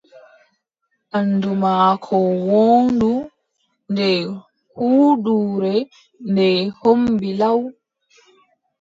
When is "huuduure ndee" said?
4.77-6.59